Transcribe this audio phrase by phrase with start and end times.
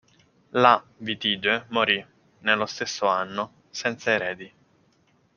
[0.53, 2.03] Là Vitige morì,
[2.39, 4.51] nello stesso anno, senza eredi.